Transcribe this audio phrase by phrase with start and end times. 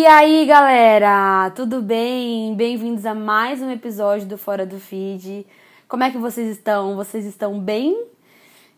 [0.00, 2.54] E aí, galera, tudo bem?
[2.54, 5.46] Bem-vindos a mais um episódio do Fora do Feed.
[5.86, 6.96] Como é que vocês estão?
[6.96, 8.06] Vocês estão bem?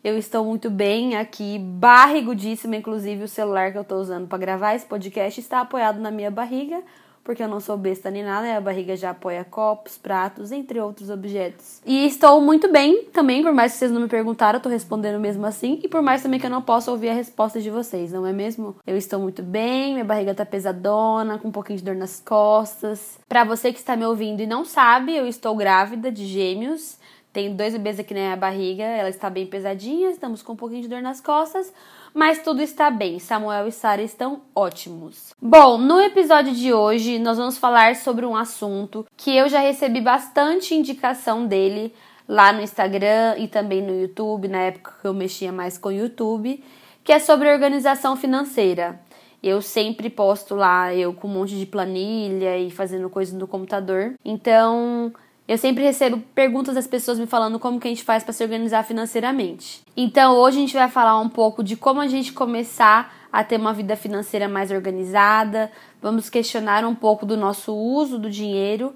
[0.03, 4.75] Eu estou muito bem aqui, barrigudíssima, inclusive o celular que eu estou usando para gravar
[4.75, 6.83] esse podcast está apoiado na minha barriga,
[7.25, 8.57] porque eu não sou besta nem nada, né?
[8.57, 11.81] a barriga já apoia copos, pratos, entre outros objetos.
[11.87, 15.21] E estou muito bem também, por mais que vocês não me perguntaram, eu tô respondendo
[15.21, 18.13] mesmo assim, e por mais também que eu não possa ouvir a resposta de vocês,
[18.13, 18.77] não é mesmo?
[18.87, 23.19] Eu estou muito bem, minha barriga tá pesadona, com um pouquinho de dor nas costas.
[23.29, 26.99] Para você que está me ouvindo e não sabe, eu estou grávida de gêmeos.
[27.33, 30.83] Tenho dois bebês aqui na minha barriga, ela está bem pesadinha, estamos com um pouquinho
[30.83, 31.73] de dor nas costas,
[32.15, 33.19] mas tudo está bem.
[33.19, 35.35] Samuel e Sara estão ótimos.
[35.41, 40.01] Bom, no episódio de hoje nós vamos falar sobre um assunto que eu já recebi
[40.01, 41.95] bastante indicação dele
[42.29, 45.93] lá no Instagram e também no YouTube, na época que eu mexia mais com o
[45.93, 46.63] YouTube,
[47.05, 49.01] que é sobre organização financeira.
[49.43, 54.15] Eu sempre posto lá, eu com um monte de planilha e fazendo coisas no computador.
[54.25, 55.13] Então,
[55.47, 58.45] eu sempre recebo perguntas das pessoas me falando como que a gente faz para se
[58.45, 59.83] organizar financeiramente.
[59.97, 63.59] Então, hoje a gente vai falar um pouco de como a gente começar a ter
[63.59, 65.71] uma vida financeira mais organizada.
[66.01, 68.95] Vamos questionar um pouco do nosso uso do dinheiro,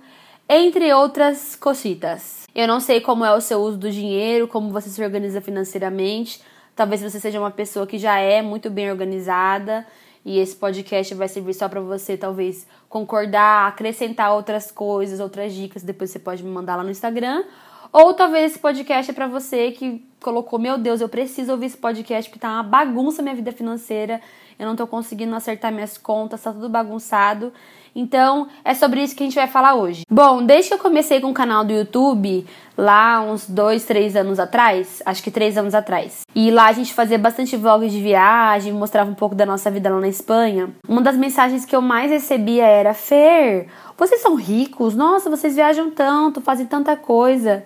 [0.48, 2.46] entre outras cositas.
[2.54, 6.40] Eu não sei como é o seu uso do dinheiro, como você se organiza financeiramente.
[6.76, 9.86] Talvez você seja uma pessoa que já é muito bem organizada
[10.26, 15.84] e esse podcast vai servir só para você talvez concordar, acrescentar outras coisas, outras dicas,
[15.84, 17.44] depois você pode me mandar lá no Instagram.
[17.92, 21.76] Ou talvez esse podcast é para você que colocou, meu Deus, eu preciso ouvir esse
[21.76, 24.20] podcast porque tá uma bagunça minha vida financeira,
[24.58, 27.52] eu não tô conseguindo acertar minhas contas, tá tudo bagunçado.
[27.98, 30.02] Então, é sobre isso que a gente vai falar hoje.
[30.10, 34.38] Bom, desde que eu comecei com o canal do YouTube, lá uns dois, três anos
[34.38, 38.70] atrás, acho que três anos atrás, e lá a gente fazia bastante vlogs de viagem,
[38.74, 40.68] mostrava um pouco da nossa vida lá na Espanha.
[40.86, 44.94] Uma das mensagens que eu mais recebia era: Fer, vocês são ricos?
[44.94, 47.64] Nossa, vocês viajam tanto, fazem tanta coisa.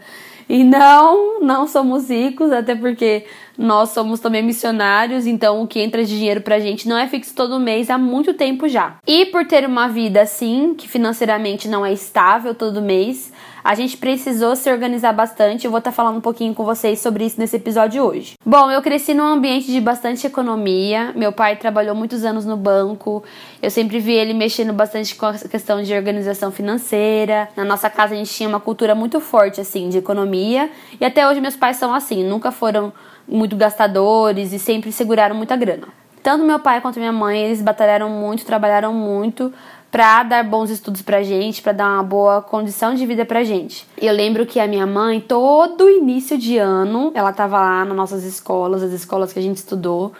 [0.49, 3.25] E não, não somos ricos, até porque
[3.57, 7.35] nós somos também missionários, então o que entra de dinheiro pra gente não é fixo
[7.35, 8.97] todo mês há muito tempo já.
[9.07, 13.97] E por ter uma vida assim, que financeiramente não é estável todo mês, a gente
[13.97, 15.65] precisou se organizar bastante.
[15.65, 18.35] Eu vou estar tá falando um pouquinho com vocês sobre isso nesse episódio hoje.
[18.45, 21.13] Bom, eu cresci num ambiente de bastante economia.
[21.15, 23.23] Meu pai trabalhou muitos anos no banco.
[23.63, 27.49] Eu sempre vi ele mexendo bastante com a questão de organização financeira.
[27.57, 31.29] Na nossa casa a gente tinha uma cultura muito forte assim de economia, e até
[31.29, 32.93] hoje meus pais são assim, nunca foram
[33.31, 35.89] muito gastadores e sempre seguraram muita grana.
[36.23, 39.53] Tanto meu pai quanto minha mãe, eles batalharam muito, trabalharam muito
[39.91, 43.87] para dar bons estudos pra gente, para dar uma boa condição de vida pra gente.
[43.97, 48.23] Eu lembro que a minha mãe, todo início de ano, ela tava lá nas nossas
[48.25, 50.13] escolas, as escolas que a gente estudou,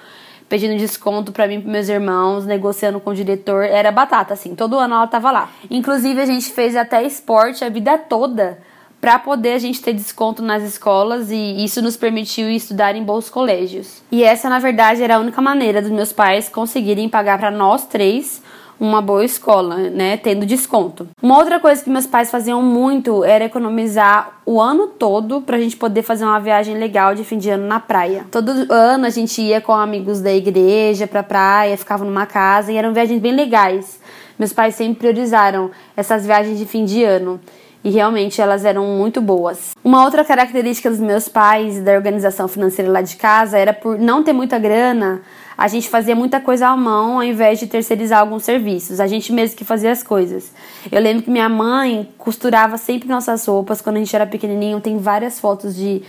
[0.49, 4.55] pedindo desconto para mim e pros meus irmãos, negociando com o diretor, era batata assim.
[4.57, 5.51] Todo ano ela tava lá.
[5.71, 8.59] Inclusive a gente fez até esporte a vida toda
[9.01, 13.31] para poder a gente ter desconto nas escolas e isso nos permitiu estudar em bons
[13.31, 14.03] colégios.
[14.13, 17.87] E essa, na verdade, era a única maneira dos meus pais conseguirem pagar para nós
[17.87, 18.43] três
[18.81, 21.07] uma boa escola, né, tendo desconto.
[21.23, 25.77] Uma outra coisa que meus pais faziam muito era economizar o ano todo pra gente
[25.77, 28.25] poder fazer uma viagem legal de fim de ano na praia.
[28.31, 32.77] Todo ano a gente ia com amigos da igreja pra praia, ficava numa casa e
[32.77, 34.01] eram viagens bem legais.
[34.39, 37.39] Meus pais sempre priorizaram essas viagens de fim de ano
[37.83, 39.71] e realmente elas eram muito boas.
[39.83, 43.99] Uma outra característica dos meus pais e da organização financeira lá de casa era por
[43.99, 45.23] não ter muita grana,
[45.57, 48.99] a gente fazia muita coisa à mão ao invés de terceirizar alguns serviços.
[48.99, 50.53] A gente mesmo que fazia as coisas.
[50.91, 54.81] Eu lembro que minha mãe costurava sempre nossas roupas quando a gente era pequenininho.
[54.81, 56.03] Tem várias fotos de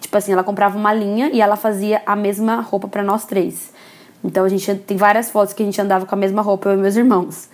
[0.00, 3.72] tipo assim, ela comprava uma linha e ela fazia a mesma roupa para nós três.
[4.22, 6.74] Então a gente tem várias fotos que a gente andava com a mesma roupa, eu
[6.74, 7.48] e meus irmãos.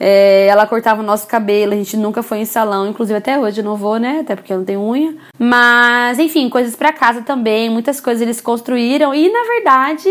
[0.00, 3.60] É, ela cortava o nosso cabelo, a gente nunca foi em salão, inclusive até hoje
[3.60, 4.20] eu não vou, né?
[4.20, 5.14] Até porque eu não tenho unha.
[5.38, 10.10] Mas, enfim, coisas para casa também, muitas coisas eles construíram e na verdade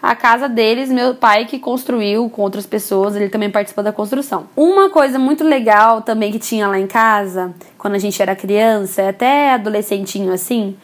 [0.00, 4.46] a casa deles, meu pai que construiu com outras pessoas, ele também participou da construção.
[4.56, 9.08] Uma coisa muito legal também que tinha lá em casa, quando a gente era criança,
[9.08, 10.76] até adolescentinho assim,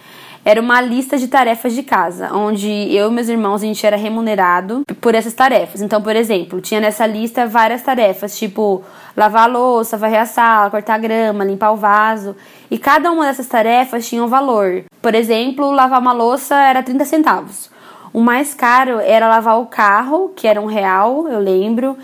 [0.44, 3.96] era uma lista de tarefas de casa, onde eu e meus irmãos a gente era
[3.96, 5.81] remunerado por essas tarefas.
[5.81, 8.82] Então, por exemplo, tinha nessa lista várias tarefas, tipo
[9.17, 12.37] lavar a louça, varrer a sala, cortar a grama, limpar o vaso,
[12.70, 14.85] e cada uma dessas tarefas tinha um valor.
[15.00, 17.70] Por exemplo, lavar uma louça era 30 centavos.
[18.12, 21.96] O mais caro era lavar o carro, que era um real, eu lembro.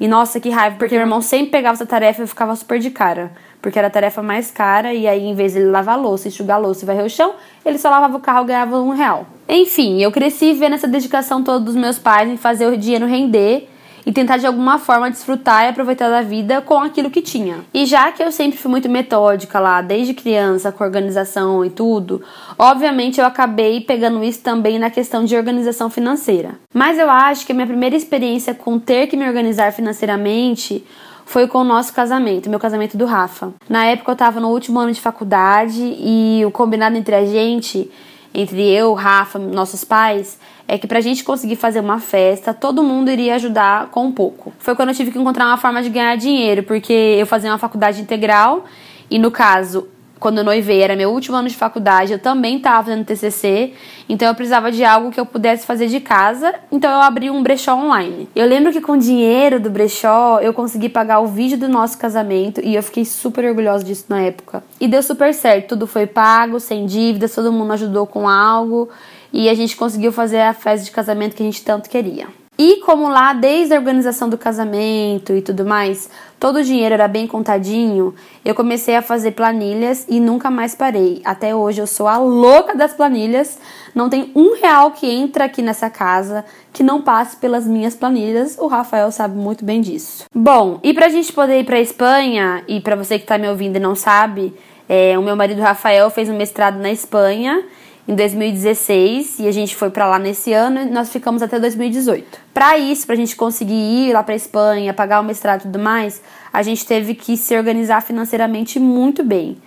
[0.00, 2.78] E nossa, que raiva, porque meu irmão sempre pegava essa tarefa e eu ficava super
[2.78, 5.98] de cara porque era a tarefa mais cara, e aí em vez de ele lavar
[5.98, 7.34] louça, enxugar louça e varrer o chão,
[7.64, 9.26] ele só lavava o carro e ganhava um real.
[9.48, 13.68] Enfim, eu cresci vendo essa dedicação toda dos meus pais em fazer o dinheiro render,
[14.08, 17.58] e tentar de alguma forma desfrutar e aproveitar da vida com aquilo que tinha.
[17.74, 22.22] E já que eu sempre fui muito metódica lá, desde criança, com organização e tudo,
[22.58, 26.52] obviamente eu acabei pegando isso também na questão de organização financeira.
[26.72, 30.82] Mas eu acho que a minha primeira experiência com ter que me organizar financeiramente
[31.28, 33.52] foi com o nosso casamento, meu casamento do Rafa.
[33.68, 37.90] Na época eu tava no último ano de faculdade e o combinado entre a gente,
[38.32, 43.10] entre eu, Rafa, nossos pais, é que pra gente conseguir fazer uma festa, todo mundo
[43.10, 44.54] iria ajudar com um pouco.
[44.58, 47.58] Foi quando eu tive que encontrar uma forma de ganhar dinheiro, porque eu fazia uma
[47.58, 48.64] faculdade integral
[49.10, 49.86] e no caso
[50.18, 53.72] quando eu noivei, era meu último ano de faculdade, eu também estava fazendo TCC,
[54.08, 57.42] então eu precisava de algo que eu pudesse fazer de casa, então eu abri um
[57.42, 58.28] brechó online.
[58.34, 61.98] Eu lembro que com o dinheiro do brechó, eu consegui pagar o vídeo do nosso
[61.98, 64.62] casamento e eu fiquei super orgulhosa disso na época.
[64.80, 68.88] E deu super certo, tudo foi pago, sem dívidas, todo mundo ajudou com algo
[69.32, 72.26] e a gente conseguiu fazer a festa de casamento que a gente tanto queria.
[72.60, 76.10] E como lá, desde a organização do casamento e tudo mais,
[76.40, 78.12] todo o dinheiro era bem contadinho,
[78.44, 81.22] eu comecei a fazer planilhas e nunca mais parei.
[81.24, 83.60] Até hoje eu sou a louca das planilhas.
[83.94, 88.58] Não tem um real que entra aqui nessa casa que não passe pelas minhas planilhas.
[88.58, 90.24] O Rafael sabe muito bem disso.
[90.34, 93.76] Bom, e pra gente poder ir pra Espanha, e para você que tá me ouvindo
[93.76, 94.52] e não sabe,
[94.88, 97.62] é, o meu marido Rafael fez um mestrado na Espanha
[98.08, 102.40] em 2016 e a gente foi para lá nesse ano e nós ficamos até 2018.
[102.54, 105.78] Para isso, para a gente conseguir ir lá para Espanha, pagar o mestrado e tudo
[105.78, 109.58] mais, a gente teve que se organizar financeiramente muito bem.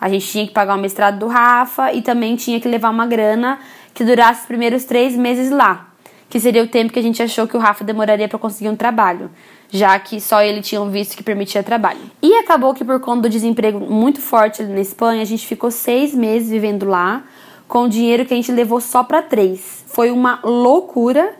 [0.00, 3.06] A gente tinha que pagar o mestrado do Rafa e também tinha que levar uma
[3.06, 3.58] grana
[3.92, 5.90] que durasse os primeiros três meses lá,
[6.30, 8.76] que seria o tempo que a gente achou que o Rafa demoraria para conseguir um
[8.76, 9.30] trabalho,
[9.68, 12.00] já que só ele tinha um visto que permitia trabalho.
[12.22, 15.70] E acabou que por conta do desemprego muito forte ali na Espanha, a gente ficou
[15.70, 17.24] seis meses vivendo lá
[17.70, 19.84] com o dinheiro que a gente levou só para três.
[19.86, 21.34] Foi uma loucura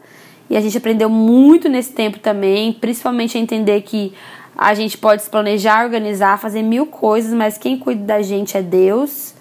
[0.49, 4.15] e a gente aprendeu muito nesse tempo também, principalmente a entender que
[4.57, 8.63] a gente pode se planejar, organizar, fazer mil coisas, mas quem cuida da gente é
[8.63, 9.35] Deus.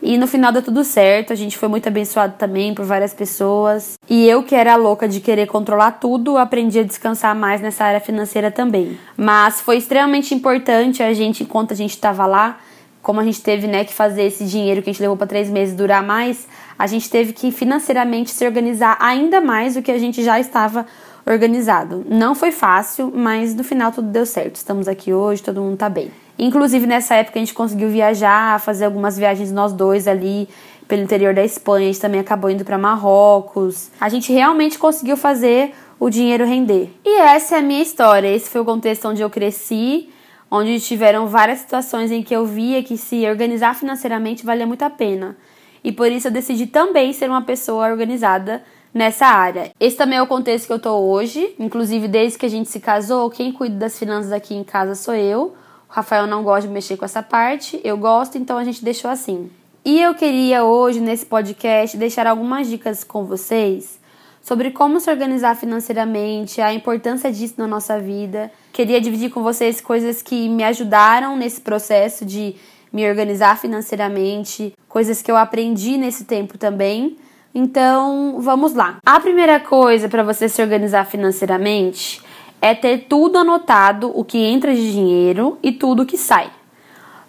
[0.00, 3.98] E no final deu tudo certo, a gente foi muito abençoado também por várias pessoas.
[4.08, 7.98] E eu, que era louca de querer controlar tudo, aprendi a descansar mais nessa área
[7.98, 8.96] financeira também.
[9.16, 12.58] Mas foi extremamente importante a gente, enquanto a gente estava lá,
[13.02, 15.48] como a gente teve né, que fazer esse dinheiro que a gente levou para três
[15.48, 16.46] meses durar mais,
[16.78, 20.86] a gente teve que financeiramente se organizar ainda mais do que a gente já estava
[21.26, 22.04] organizado.
[22.08, 24.56] Não foi fácil, mas no final tudo deu certo.
[24.56, 26.10] Estamos aqui hoje, todo mundo tá bem.
[26.38, 30.48] Inclusive nessa época a gente conseguiu viajar, fazer algumas viagens nós dois ali
[30.86, 31.88] pelo interior da Espanha.
[31.88, 33.90] A gente também acabou indo para Marrocos.
[34.00, 36.90] A gente realmente conseguiu fazer o dinheiro render.
[37.04, 38.28] E essa é a minha história.
[38.28, 40.08] Esse foi o contexto onde eu cresci
[40.50, 44.90] onde tiveram várias situações em que eu via que se organizar financeiramente valia muito a
[44.90, 45.36] pena.
[45.82, 48.62] E por isso eu decidi também ser uma pessoa organizada
[48.92, 49.70] nessa área.
[49.78, 52.80] Esse também é o contexto que eu tô hoje, inclusive desde que a gente se
[52.80, 55.54] casou, quem cuida das finanças aqui em casa sou eu.
[55.88, 59.10] O Rafael não gosta de mexer com essa parte, eu gosto, então a gente deixou
[59.10, 59.50] assim.
[59.84, 63.98] E eu queria hoje nesse podcast deixar algumas dicas com vocês
[64.42, 68.50] sobre como se organizar financeiramente, a importância disso na nossa vida.
[68.78, 72.54] Queria dividir com vocês coisas que me ajudaram nesse processo de
[72.92, 77.16] me organizar financeiramente, coisas que eu aprendi nesse tempo também.
[77.52, 78.98] Então, vamos lá.
[79.04, 82.22] A primeira coisa para você se organizar financeiramente
[82.62, 86.48] é ter tudo anotado, o que entra de dinheiro e tudo que sai.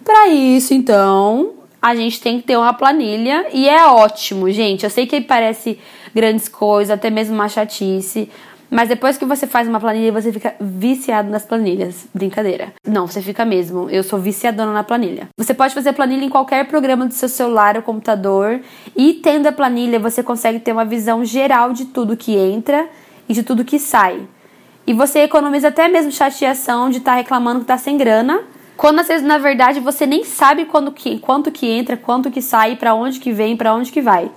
[0.06, 4.84] Para isso, então, a gente tem que ter uma planilha e é ótimo, gente.
[4.84, 5.80] Eu sei que parece
[6.14, 8.30] grandes coisas, até mesmo uma chatice,
[8.70, 12.08] mas depois que você faz uma planilha, você fica viciado nas planilhas.
[12.14, 12.74] Brincadeira.
[12.86, 13.90] Não, você fica mesmo.
[13.90, 15.30] Eu sou viciadona na planilha.
[15.38, 18.60] Você pode fazer planilha em qualquer programa do seu celular ou computador.
[18.96, 22.88] E tendo a planilha, você consegue ter uma visão geral de tudo que entra
[23.28, 24.22] e de tudo que sai.
[24.86, 28.42] E você economiza até mesmo chateação de estar tá reclamando que está sem grana
[28.80, 32.42] quando às vezes, na verdade, você nem sabe quando que, quanto que entra, quanto que
[32.42, 34.32] sai, para onde que vem, para onde que vai.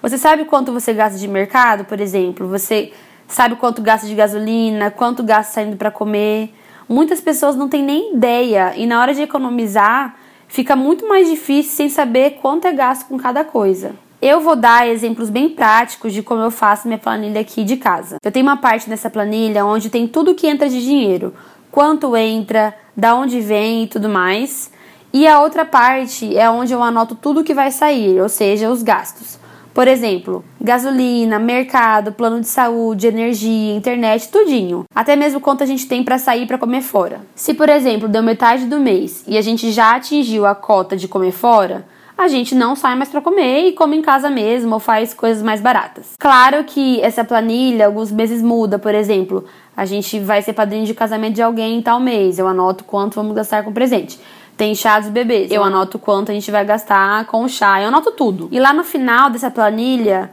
[0.00, 2.46] Você sabe quanto você gasta de mercado, por exemplo?
[2.46, 2.92] Você
[3.28, 6.52] sabe quanto gasta de gasolina, quanto gasta saindo para comer?
[6.88, 10.16] Muitas pessoas não têm nem ideia e na hora de economizar
[10.48, 13.94] fica muito mais difícil sem saber quanto é gasto com cada coisa.
[14.20, 18.16] Eu vou dar exemplos bem práticos de como eu faço minha planilha aqui de casa.
[18.24, 21.32] Eu tenho uma parte nessa planilha onde tem tudo que entra de dinheiro,
[21.70, 24.72] quanto entra, da onde vem e tudo mais.
[25.12, 28.82] E a outra parte é onde eu anoto tudo que vai sair, ou seja, os
[28.82, 29.38] gastos.
[29.78, 34.84] Por exemplo, gasolina, mercado, plano de saúde, energia, internet, tudinho.
[34.92, 37.20] Até mesmo quanto a gente tem para sair para comer fora.
[37.32, 41.06] Se, por exemplo, deu metade do mês e a gente já atingiu a cota de
[41.06, 41.86] comer fora,
[42.18, 45.44] a gente não sai mais para comer e come em casa mesmo ou faz coisas
[45.44, 46.14] mais baratas.
[46.18, 49.44] Claro que essa planilha alguns meses muda, por exemplo,
[49.76, 53.14] a gente vai ser padrinho de casamento de alguém em tal mês, eu anoto quanto
[53.14, 54.18] vamos gastar com presente.
[54.58, 57.86] Tem chá dos bebês, eu anoto quanto a gente vai gastar com o chá, eu
[57.86, 58.48] anoto tudo.
[58.50, 60.32] E lá no final dessa planilha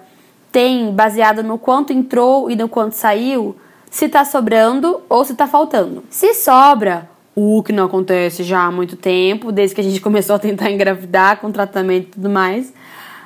[0.51, 3.55] tem baseado no quanto entrou e no quanto saiu,
[3.88, 6.03] se tá sobrando ou se tá faltando.
[6.10, 10.36] Se sobra, o que não acontece já há muito tempo, desde que a gente começou
[10.36, 12.74] a tentar engravidar com tratamento e tudo mais.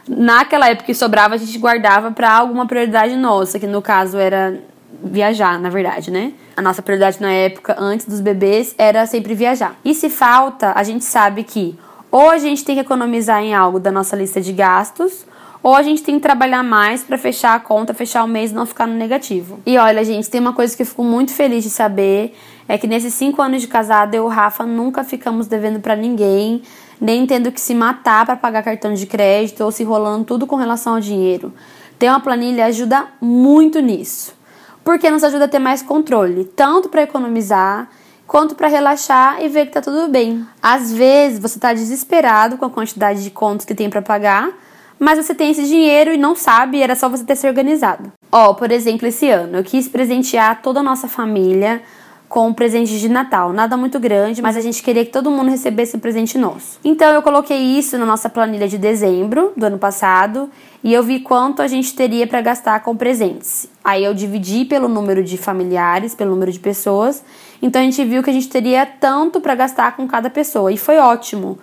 [0.06, 4.60] Naquela época que sobrava, a gente guardava para alguma prioridade nossa, que no caso era
[5.03, 6.34] viajar, na verdade, né?
[6.55, 9.75] A nossa prioridade na época, antes dos bebês, era sempre viajar.
[9.84, 11.77] E se falta, a gente sabe que
[12.12, 15.25] ou a gente tem que economizar em algo da nossa lista de gastos,
[15.62, 18.53] ou a gente tem que trabalhar mais para fechar a conta, fechar o mês e
[18.53, 19.60] não ficar no negativo.
[19.65, 22.36] E olha, gente, tem uma coisa que eu fico muito feliz de saber
[22.67, 25.96] é que nesses cinco anos de casada eu e o Rafa nunca ficamos devendo para
[25.96, 26.62] ninguém,
[27.00, 30.55] nem tendo que se matar para pagar cartão de crédito ou se rolando tudo com
[30.55, 31.53] relação ao dinheiro.
[31.98, 34.34] Ter uma planilha ajuda muito nisso,
[34.83, 37.89] porque nos ajuda a ter mais controle, tanto para economizar
[38.27, 40.45] quanto para relaxar e ver que tá tudo bem.
[40.62, 44.53] Às vezes você tá desesperado com a quantidade de contas que tem para pagar
[45.00, 48.12] mas você tem esse dinheiro e não sabe, era só você ter se organizado.
[48.29, 51.81] Ó, por exemplo, esse ano eu quis presentear toda a nossa família
[52.29, 53.51] com um presente de Natal.
[53.51, 56.79] Nada muito grande, mas a gente queria que todo mundo recebesse um presente nosso.
[56.83, 60.50] Então eu coloquei isso na nossa planilha de dezembro do ano passado
[60.83, 63.67] e eu vi quanto a gente teria para gastar com presentes.
[63.83, 67.24] Aí eu dividi pelo número de familiares, pelo número de pessoas.
[67.59, 70.77] Então a gente viu que a gente teria tanto para gastar com cada pessoa e
[70.77, 71.57] foi ótimo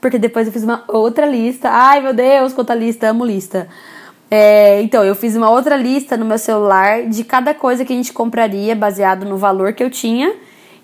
[0.00, 1.68] porque depois eu fiz uma outra lista.
[1.70, 3.68] Ai, meu Deus, quanta lista, amo lista.
[4.30, 7.96] É, então, eu fiz uma outra lista no meu celular de cada coisa que a
[7.96, 10.32] gente compraria baseado no valor que eu tinha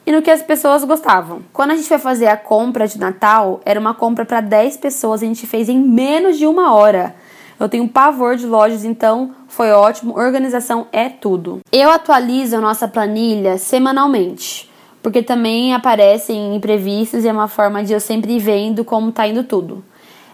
[0.04, 1.42] e no que as pessoas gostavam.
[1.52, 5.22] Quando a gente foi fazer a compra de Natal, era uma compra para 10 pessoas,
[5.22, 7.14] a gente fez em menos de uma hora.
[7.58, 10.18] Eu tenho pavor de lojas, então foi ótimo.
[10.18, 11.60] Organização é tudo.
[11.72, 14.68] Eu atualizo a nossa planilha semanalmente
[15.06, 19.24] porque também aparecem imprevistos e é uma forma de eu sempre ir vendo como tá
[19.24, 19.84] indo tudo.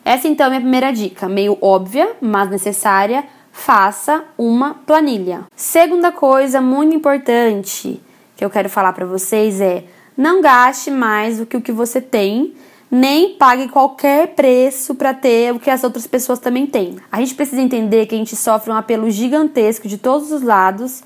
[0.04, 3.24] Essa então é a minha primeira dica, meio óbvia, mas necessária.
[3.52, 5.44] Faça uma planilha.
[5.54, 8.00] Segunda coisa muito importante
[8.34, 9.84] que eu quero falar para vocês é:
[10.16, 12.54] não gaste mais do que o que você tem,
[12.90, 16.96] nem pague qualquer preço para ter o que as outras pessoas também têm.
[17.10, 21.02] A gente precisa entender que a gente sofre um apelo gigantesco de todos os lados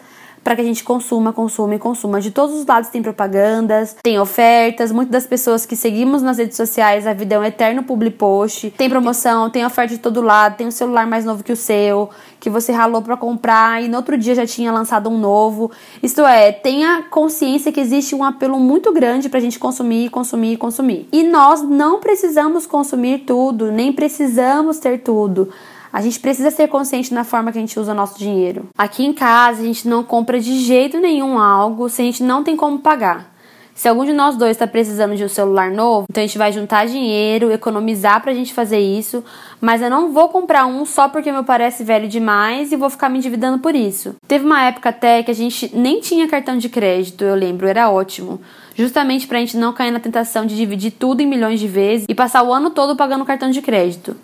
[0.47, 2.21] para que a gente consuma, consuma e consuma.
[2.21, 4.93] De todos os lados tem propagandas, tem ofertas.
[4.93, 8.71] Muitas das pessoas que seguimos nas redes sociais, a vida é um eterno public post.
[8.71, 12.11] Tem promoção, tem oferta de todo lado, tem um celular mais novo que o seu,
[12.39, 15.73] que você ralou para comprar e no outro dia já tinha lançado um novo.
[16.01, 21.09] Isto é, tenha consciência que existe um apelo muito grande pra gente consumir, consumir, consumir.
[21.11, 25.49] E nós não precisamos consumir tudo, nem precisamos ter tudo.
[25.97, 28.69] A gente precisa ser consciente na forma que a gente usa o nosso dinheiro.
[28.77, 32.45] Aqui em casa, a gente não compra de jeito nenhum algo se a gente não
[32.45, 33.35] tem como pagar.
[33.75, 36.53] Se algum de nós dois está precisando de um celular novo, então a gente vai
[36.53, 39.25] juntar dinheiro, economizar pra gente fazer isso,
[39.59, 43.09] mas eu não vou comprar um só porque me parece velho demais e vou ficar
[43.09, 44.17] me endividando por isso.
[44.29, 47.89] Teve uma época até que a gente nem tinha cartão de crédito, eu lembro, era
[47.89, 48.39] ótimo.
[48.75, 52.15] Justamente pra gente não cair na tentação de dividir tudo em milhões de vezes e
[52.15, 54.15] passar o ano todo pagando cartão de crédito.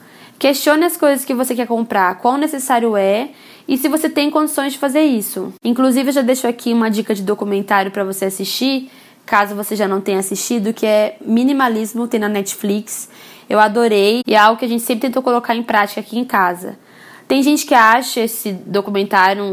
[0.43, 3.29] Questione as coisas que você quer comprar, qual necessário é
[3.69, 5.55] e se você tem condições de fazer isso.
[5.63, 8.91] Inclusive, eu já deixo aqui uma dica de documentário para você assistir,
[9.25, 13.09] caso você já não tenha assistido, que é Minimalismo, tem na Netflix.
[13.49, 16.25] Eu adorei e é algo que a gente sempre tentou colocar em prática aqui em
[16.25, 16.77] casa.
[17.29, 19.45] Tem gente que acha esse documentário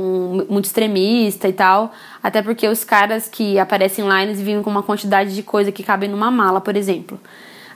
[0.50, 1.92] muito extremista e tal,
[2.24, 5.84] até porque os caras que aparecem lá eles vivem com uma quantidade de coisa que
[5.84, 7.20] cabe numa mala, por exemplo.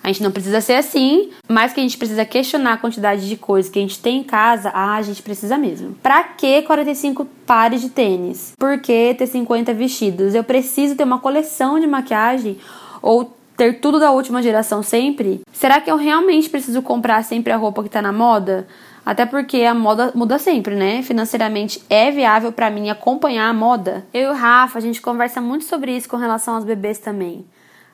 [0.04, 3.38] A gente não precisa ser assim, mas que a gente precisa questionar a quantidade de
[3.38, 5.96] coisas que a gente tem em casa, ah, a gente precisa mesmo.
[6.04, 8.52] Pra que 45 pares de tênis?
[8.60, 10.36] Por que ter 50 vestidos?
[10.36, 12.58] Eu preciso ter uma coleção de maquiagem
[13.02, 15.42] ou ter tudo da última geração sempre?
[15.54, 18.68] Será que eu realmente preciso comprar sempre a roupa que tá na moda?
[19.06, 21.02] Até porque a moda muda sempre, né?
[21.02, 24.06] Financeiramente é viável para mim acompanhar a moda.
[24.14, 27.46] Eu e o Rafa, a gente conversa muito sobre isso com relação aos bebês também.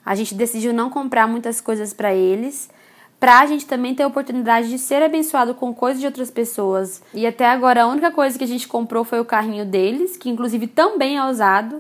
[0.10, 2.68] A gente decidiu não comprar muitas coisas para eles,
[3.20, 7.04] para a gente também ter a oportunidade de ser abençoado com coisas de outras pessoas.
[7.14, 10.28] E até agora a única coisa que a gente comprou foi o carrinho deles, que
[10.28, 11.80] inclusive também é usado.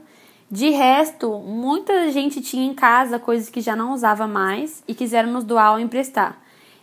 [0.51, 5.31] De resto, muita gente tinha em casa coisas que já não usava mais e quiseram
[5.31, 6.38] nos doar ou emprestar.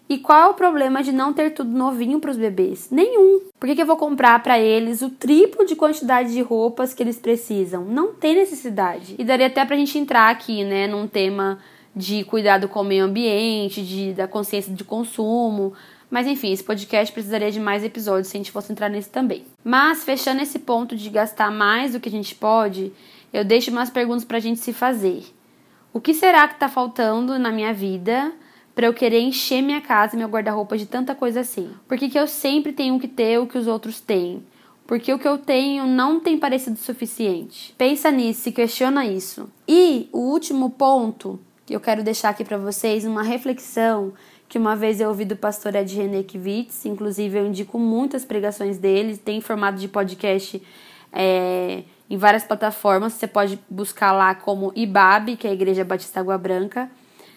[0.08, 2.88] E qual é o problema de não ter tudo novinho para os bebês?
[2.90, 3.40] Nenhum.
[3.58, 7.02] Por que, que eu vou comprar para eles o triplo de quantidade de roupas que
[7.02, 7.84] eles precisam?
[7.84, 9.16] Não tem necessidade.
[9.18, 11.58] E daria até pra gente entrar aqui, né, num tema
[11.94, 15.72] de cuidado com o meio ambiente, de, da consciência de consumo.
[16.08, 19.44] Mas enfim, esse podcast precisaria de mais episódios se a gente fosse entrar nesse também.
[19.64, 22.92] Mas fechando esse ponto de gastar mais do que a gente pode,
[23.32, 25.24] eu deixo umas perguntas para a gente se fazer.
[25.92, 28.32] O que será que está faltando na minha vida
[28.76, 31.70] para eu querer encher minha casa meu guarda-roupa de tanta coisa assim?
[31.88, 34.44] Por que, que eu sempre tenho que ter o que os outros têm?
[34.86, 37.74] Porque o que eu tenho não tem parecido suficiente.
[37.78, 39.48] Pensa nisso, se questiona isso.
[39.66, 44.12] E o último ponto que eu quero deixar aqui para vocês, uma reflexão
[44.46, 48.76] que uma vez eu ouvi do pastor Ed René Kivitz, inclusive eu indico muitas pregações
[48.76, 50.62] dele, tem formato de podcast
[51.10, 53.14] é, em várias plataformas.
[53.14, 56.90] Você pode buscar lá como IBAB, que é a Igreja Batista Água Branca.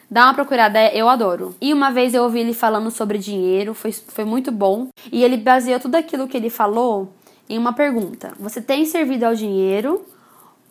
[0.09, 1.55] Dá uma procurada, eu adoro.
[1.61, 4.87] E uma vez eu ouvi ele falando sobre dinheiro, foi, foi muito bom.
[5.11, 7.13] E ele baseou tudo aquilo que ele falou
[7.47, 10.03] em uma pergunta: Você tem servido ao dinheiro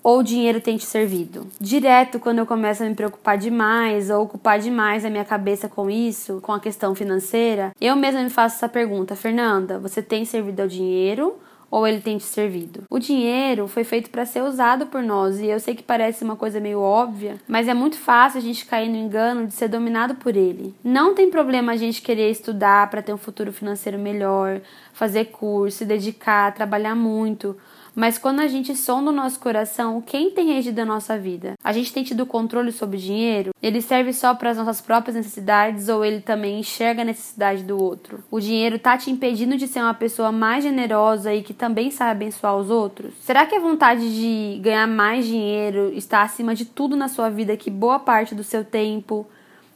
[0.02, 1.46] ou o dinheiro tem te servido?
[1.60, 5.88] Direto, quando eu começo a me preocupar demais ou ocupar demais a minha cabeça com
[5.88, 10.62] isso, com a questão financeira, eu mesma me faço essa pergunta: Fernanda, você tem servido
[10.62, 11.36] ao dinheiro
[11.70, 12.82] ou ele tem te servido.
[12.90, 16.36] O dinheiro foi feito para ser usado por nós e eu sei que parece uma
[16.36, 20.14] coisa meio óbvia, mas é muito fácil a gente cair no engano de ser dominado
[20.16, 20.74] por ele.
[20.82, 24.60] Não tem problema a gente querer estudar para ter um futuro financeiro melhor,
[24.92, 27.56] fazer curso, se dedicar, trabalhar muito,
[27.94, 31.54] mas quando a gente sonda o nosso coração, quem tem regido a nossa vida?
[31.62, 33.52] A gente tem tido controle sobre o dinheiro?
[33.62, 37.82] Ele serve só para as nossas próprias necessidades ou ele também enxerga a necessidade do
[37.82, 38.22] outro?
[38.30, 42.10] O dinheiro tá te impedindo de ser uma pessoa mais generosa e que também sabe
[42.10, 43.14] abençoar os outros?
[43.20, 47.56] Será que a vontade de ganhar mais dinheiro está acima de tudo na sua vida
[47.56, 49.26] que boa parte do seu tempo,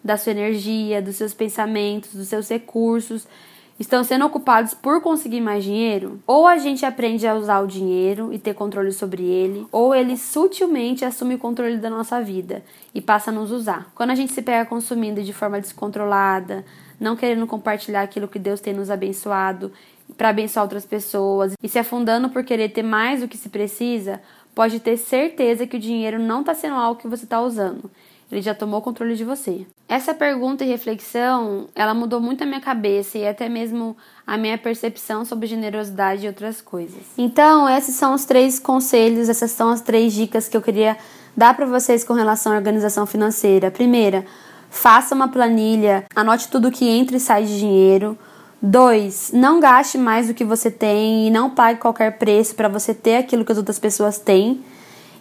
[0.02, 3.26] da sua energia, dos seus pensamentos, dos seus recursos
[3.78, 8.32] estão sendo ocupados por conseguir mais dinheiro, ou a gente aprende a usar o dinheiro
[8.32, 12.62] e ter controle sobre ele, ou ele sutilmente assume o controle da nossa vida
[12.94, 13.90] e passa a nos usar.
[13.94, 16.64] Quando a gente se pega consumindo de forma descontrolada,
[17.00, 19.72] não querendo compartilhar aquilo que Deus tem nos abençoado
[20.16, 24.20] para abençoar outras pessoas e se afundando por querer ter mais do que se precisa,
[24.54, 27.90] pode ter certeza que o dinheiro não está sendo algo que você está usando
[28.32, 29.66] ele já tomou o controle de você.
[29.86, 33.94] Essa pergunta e reflexão, ela mudou muito a minha cabeça e até mesmo
[34.26, 37.02] a minha percepção sobre generosidade e outras coisas.
[37.18, 40.96] Então, esses são os três conselhos, essas são as três dicas que eu queria
[41.36, 43.70] dar para vocês com relação à organização financeira.
[43.70, 44.24] Primeira,
[44.70, 48.16] faça uma planilha, anote tudo que entra e sai de dinheiro.
[48.62, 52.94] Dois, não gaste mais do que você tem e não pague qualquer preço para você
[52.94, 54.64] ter aquilo que as outras pessoas têm.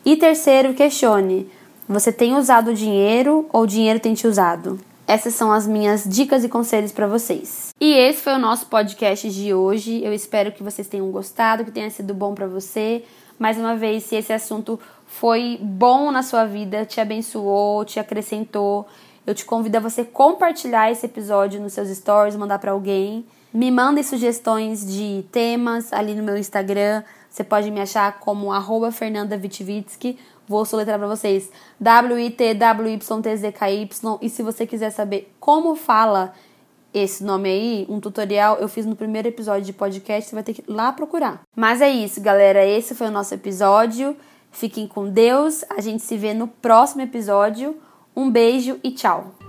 [0.06, 1.50] E terceiro, questione
[1.92, 4.80] você tem usado o dinheiro ou o dinheiro tem te usado?
[5.08, 7.70] Essas são as minhas dicas e conselhos para vocês.
[7.80, 10.02] E esse foi o nosso podcast de hoje.
[10.04, 13.04] Eu espero que vocês tenham gostado, que tenha sido bom para você.
[13.38, 18.88] Mais uma vez, se esse assunto foi bom na sua vida, te abençoou, te acrescentou,
[19.28, 23.26] eu te convido a você compartilhar esse episódio nos seus stories, mandar para alguém.
[23.54, 27.04] Me mandem sugestões de temas ali no meu Instagram.
[27.30, 29.38] Você pode me achar como arroba Fernanda
[30.52, 33.90] Vou soletrar para vocês W-I-T-W-Y-T-Z-K-Y.
[34.22, 36.34] E se você quiser saber como fala
[36.94, 40.54] esse nome aí, um tutorial eu fiz no primeiro episódio de podcast, você vai ter
[40.54, 41.40] que ir lá procurar.
[41.56, 42.66] Mas é isso, galera.
[42.66, 44.14] Esse foi o nosso episódio.
[44.52, 45.64] Fiquem com Deus.
[45.70, 47.78] A gente se vê no próximo episódio.
[48.14, 49.41] Um beijo e tchau.